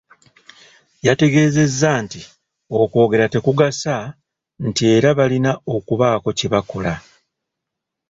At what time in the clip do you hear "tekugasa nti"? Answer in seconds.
3.33-4.81